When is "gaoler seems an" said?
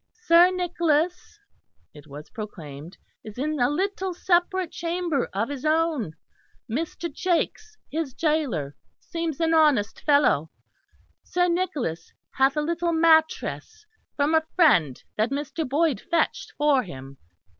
8.15-9.53